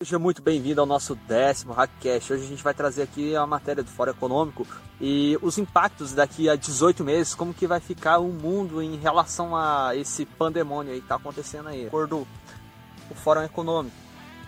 [0.00, 2.32] Seja muito bem-vindo ao nosso décimo Hackcast.
[2.32, 4.64] Hoje a gente vai trazer aqui a matéria do Fórum Econômico
[5.00, 9.56] e os impactos daqui a 18 meses, como que vai ficar o mundo em relação
[9.56, 11.88] a esse pandemônio aí que está acontecendo aí.
[11.88, 12.28] Acordo
[13.10, 13.96] o Fórum Econômico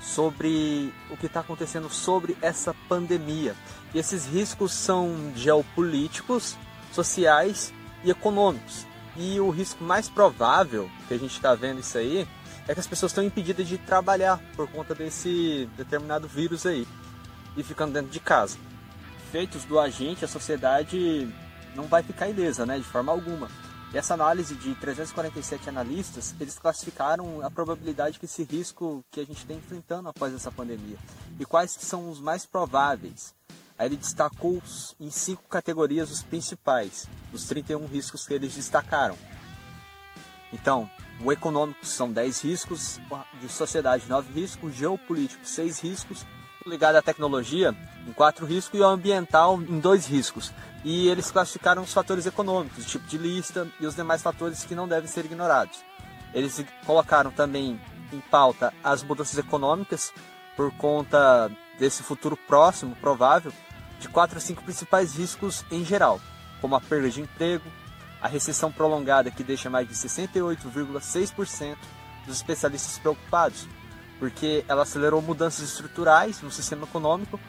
[0.01, 3.57] sobre o que está acontecendo sobre essa pandemia.
[3.93, 6.57] E esses riscos são geopolíticos,
[6.93, 7.75] sociais
[8.05, 8.87] e econômicos.
[9.17, 12.25] E o risco mais provável que a gente está vendo isso aí
[12.69, 16.87] é que as pessoas estão impedidas de trabalhar por conta desse determinado vírus aí
[17.57, 18.59] e ficando dentro de casa.
[19.31, 21.29] Feitos do agente, a sociedade
[21.75, 23.49] não vai ficar ilesa, né, de forma alguma.
[23.93, 29.25] E essa análise de 347 analistas, eles classificaram a probabilidade que esse risco que a
[29.25, 30.97] gente está enfrentando após essa pandemia
[31.39, 33.35] e quais são os mais prováveis.
[33.77, 34.63] Aí ele destacou
[35.01, 39.17] em cinco categorias os principais, dos 31 riscos que eles destacaram.
[40.53, 40.89] Então,
[41.23, 43.01] o econômico são 10 riscos,
[43.41, 46.27] de sociedade 9 riscos, geopolítico 6 riscos,
[46.67, 47.75] ligado à tecnologia
[48.07, 50.53] em 4 riscos e o ambiental em 2 riscos.
[50.85, 54.89] E eles classificaram os fatores econômicos, tipo de lista e os demais fatores que não
[54.89, 55.79] devem ser ignorados.
[56.33, 57.79] Eles colocaram também
[58.13, 60.13] em pauta as mudanças econômicas
[60.57, 63.53] por conta desse futuro próximo, provável,
[63.99, 66.21] de 4 a 5 principais riscos em geral,
[66.61, 67.65] como a perda de emprego,
[68.21, 71.77] a recessão prolongada que deixa mais de 68,6%
[72.27, 73.67] dos especialistas preocupados,
[74.19, 77.41] porque ela acelerou mudanças estruturais no sistema econômico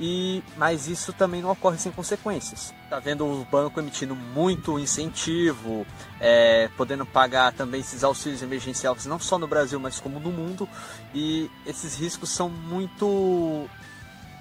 [0.00, 2.72] e mas isso também não ocorre sem consequências.
[2.84, 5.86] Está vendo o banco emitindo muito incentivo,
[6.20, 10.68] é, podendo pagar também esses auxílios emergenciais não só no Brasil, mas como no mundo,
[11.14, 13.68] e esses riscos são muito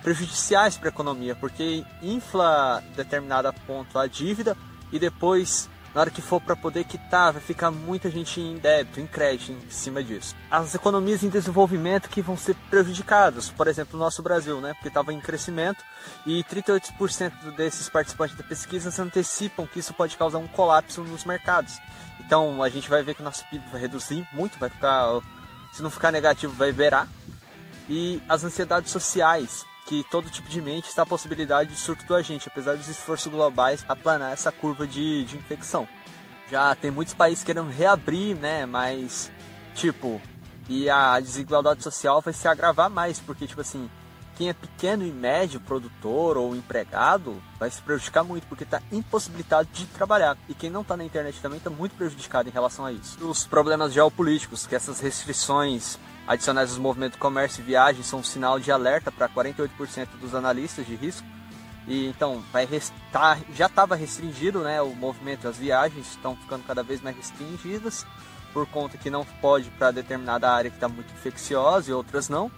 [0.04, 4.56] prejudiciais para a economia, porque infla determinada ponto a dívida
[4.92, 9.00] e depois na hora que for para poder quitar, vai ficar muita gente em débito,
[9.00, 10.36] em crédito em cima disso.
[10.52, 14.90] As economias em desenvolvimento que vão ser prejudicadas, por exemplo, o nosso Brasil, né, porque
[14.90, 15.84] estava em crescimento
[16.24, 21.80] e 38% desses participantes da pesquisa antecipam que isso pode causar um colapso nos mercados.
[22.20, 25.20] Então a gente vai ver que o nosso PIB vai reduzir muito, vai ficar,
[25.74, 27.08] se não ficar negativo, vai virar.
[27.90, 32.14] E as ansiedades sociais, que todo tipo de mente está a possibilidade de surto do
[32.14, 35.88] agente, apesar dos esforços globais aplanar essa curva de, de infecção.
[36.52, 38.66] Já tem muitos países querendo reabrir, né?
[38.66, 39.32] Mas,
[39.74, 40.22] tipo,
[40.68, 43.90] e a desigualdade social vai se agravar mais, porque, tipo assim,
[44.38, 49.70] quem é pequeno e médio produtor ou empregado vai se prejudicar muito porque está impossibilitado
[49.72, 50.38] de trabalhar.
[50.50, 53.26] E quem não está na internet também está muito prejudicado em relação a isso.
[53.26, 58.60] Os problemas geopolíticos, que essas restrições adicionais aos movimentos comércio e viagem são um sinal
[58.60, 61.26] de alerta para 48% dos analistas de risco.
[61.88, 66.84] E então vai restar, já estava restringido, né, o movimento, as viagens estão ficando cada
[66.84, 68.06] vez mais restringidas
[68.54, 72.52] por conta que não pode para determinada área que está muito infecciosa e outras não.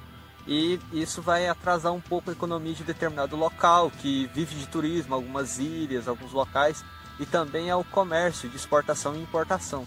[0.47, 5.13] E isso vai atrasar um pouco a economia de determinado local que vive de turismo,
[5.13, 6.83] algumas ilhas, alguns locais,
[7.19, 9.85] e também ao comércio de exportação e importação.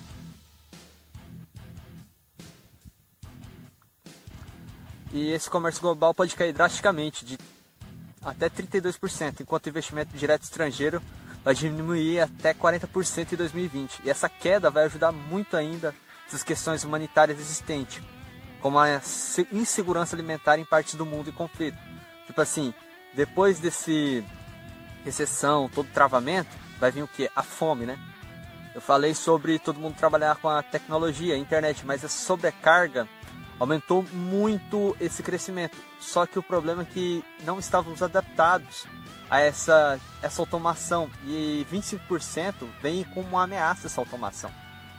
[5.12, 7.38] E esse comércio global pode cair drasticamente, de
[8.24, 11.02] até 32%, enquanto o investimento direto estrangeiro
[11.44, 14.00] vai diminuir até 40% em 2020.
[14.04, 15.94] E essa queda vai ajudar muito ainda
[16.26, 18.02] essas questões humanitárias existentes,
[18.60, 19.02] como a
[19.52, 21.76] insegurança alimentar em partes do mundo em conflito.
[22.26, 22.72] Tipo assim,
[23.12, 24.24] depois desse
[25.04, 27.28] recessão, todo travamento, vai vir o que?
[27.36, 27.98] A fome, né?
[28.74, 33.06] Eu falei sobre todo mundo trabalhar com a tecnologia, a internet, mas a sobrecarga
[33.58, 35.76] aumentou muito esse crescimento.
[36.00, 38.86] Só que o problema é que não estávamos adaptados
[39.30, 44.50] a essa, essa automação e 25% vem como uma ameaça essa automação,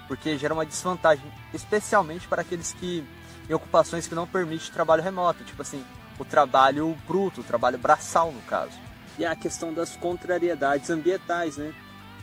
[0.07, 3.05] porque gera uma desvantagem, especialmente para aqueles que
[3.49, 5.85] em ocupações que não permitem trabalho remoto, tipo assim,
[6.17, 8.73] o trabalho bruto, o trabalho braçal no caso.
[9.17, 11.73] E a questão das contrariedades ambientais, né?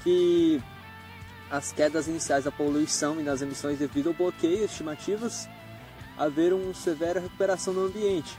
[0.03, 0.61] Que
[1.51, 5.49] as quedas iniciais da poluição e das emissões devido ao bloqueio estimativas
[6.21, 8.37] haver uma severa recuperação no ambiente,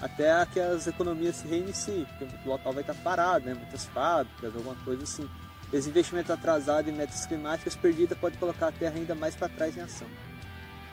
[0.00, 3.52] até que as economias se reiniciem, porque o local vai estar parado, né?
[3.52, 5.28] muitas fábricas, alguma coisa assim.
[5.70, 9.76] Esse investimento atrasado em metas climáticas perdida pode colocar a Terra ainda mais para trás
[9.76, 10.08] em ação.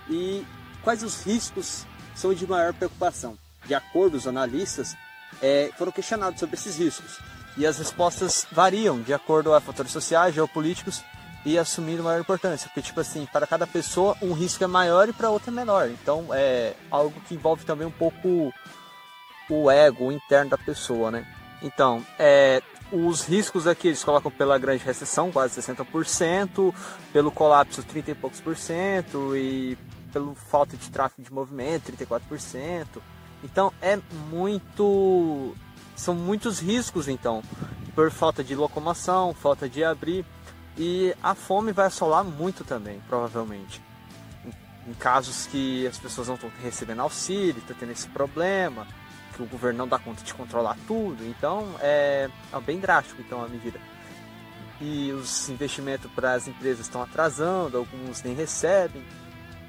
[0.09, 0.45] E
[0.83, 3.37] quais os riscos são de maior preocupação?
[3.65, 4.93] De acordo, os analistas
[5.41, 7.17] é, foram questionados sobre esses riscos.
[7.55, 11.01] E as respostas variam de acordo a fatores sociais, geopolíticos
[11.45, 12.67] e assumindo maior importância.
[12.67, 15.89] Porque, tipo assim, para cada pessoa um risco é maior e para outra é menor.
[15.89, 18.51] Então é algo que envolve também um pouco
[19.49, 21.25] o ego interno da pessoa, né?
[21.61, 22.61] Então, é,
[22.91, 26.73] os riscos aqui eles colocam pela grande recessão, quase 60%,
[27.13, 29.77] pelo colapso, 30 e poucos por cento, e
[30.11, 33.01] pelo falta de tráfego de movimento, 34%.
[33.43, 33.99] Então é
[34.29, 35.55] muito.
[35.95, 37.41] São muitos riscos então,
[37.93, 40.25] por falta de locomoção, falta de abrir.
[40.77, 43.81] E a fome vai assolar muito também, provavelmente.
[44.87, 48.85] Em, casos que as pessoas não estão recebendo auxílio, está tendo esse problema,
[49.35, 51.25] que o governo não dá conta de controlar tudo.
[51.25, 53.79] Então é, é bem drástico então a medida.
[54.81, 59.03] E os investimentos para as empresas estão atrasando, alguns nem recebem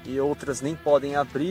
[0.05, 1.45] e outras nem podem abrir.